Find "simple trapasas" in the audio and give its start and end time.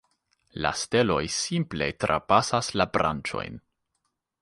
1.35-2.73